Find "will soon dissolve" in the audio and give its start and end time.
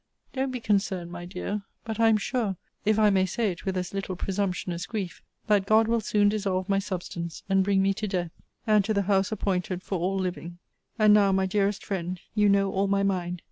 5.87-6.67